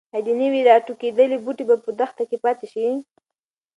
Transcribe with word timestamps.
ایا 0.15 0.23
د 0.25 0.27
نوي 0.41 0.61
راټوکېدلي 0.69 1.37
بوټي 1.43 1.63
به 1.69 1.75
په 1.85 1.91
دښته 1.99 2.23
کې 2.29 2.37
پاتې 2.43 2.65
شي؟ 2.73 2.85